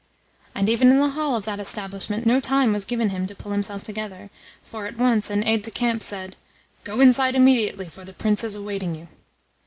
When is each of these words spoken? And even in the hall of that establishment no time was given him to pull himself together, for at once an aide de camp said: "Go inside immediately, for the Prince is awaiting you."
And 0.55 0.67
even 0.67 0.89
in 0.89 0.99
the 0.99 1.09
hall 1.11 1.35
of 1.35 1.45
that 1.45 1.59
establishment 1.59 2.25
no 2.25 2.39
time 2.39 2.73
was 2.73 2.85
given 2.85 3.09
him 3.09 3.27
to 3.27 3.35
pull 3.35 3.51
himself 3.51 3.83
together, 3.83 4.31
for 4.63 4.87
at 4.87 4.97
once 4.97 5.29
an 5.29 5.43
aide 5.43 5.61
de 5.61 5.69
camp 5.69 6.01
said: 6.01 6.35
"Go 6.83 6.99
inside 7.01 7.35
immediately, 7.35 7.87
for 7.87 8.03
the 8.03 8.11
Prince 8.13 8.43
is 8.43 8.55
awaiting 8.55 8.95
you." 8.95 9.09